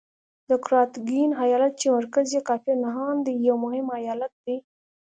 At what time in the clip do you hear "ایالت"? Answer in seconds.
1.43-1.73, 3.99-4.33